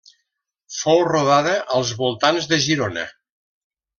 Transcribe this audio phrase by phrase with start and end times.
[0.77, 3.07] Fou rodada als voltants de Girona.